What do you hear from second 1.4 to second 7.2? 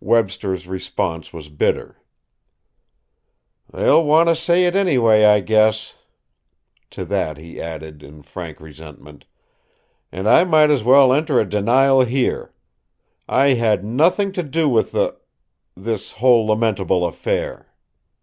bitter. "They'll want to say it anyway, I guess." To